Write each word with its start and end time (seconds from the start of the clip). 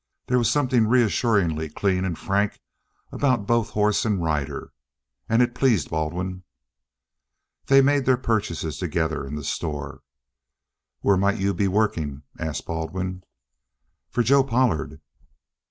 There 0.25 0.39
was 0.39 0.49
something 0.49 0.87
reassuringly 0.87 1.69
clean 1.69 2.05
and 2.05 2.17
frank 2.17 2.59
about 3.11 3.45
both 3.45 3.69
horse 3.69 4.03
and 4.03 4.19
rider, 4.23 4.73
and 5.29 5.43
it 5.43 5.53
pleased 5.53 5.91
Baldwin. 5.91 6.41
They 7.67 7.81
made 7.81 8.05
their 8.05 8.17
purchases 8.17 8.79
together 8.79 9.23
in 9.27 9.35
the 9.35 9.43
store. 9.43 10.01
"Where 11.01 11.17
might 11.17 11.37
you 11.37 11.53
be 11.53 11.67
working?" 11.67 12.23
asked 12.39 12.65
Baldwin. 12.65 13.23
"For 14.09 14.23
Joe 14.23 14.43
Pollard." 14.43 15.01